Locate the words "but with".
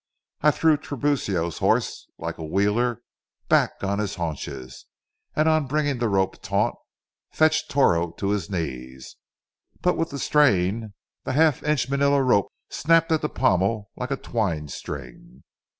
9.81-10.09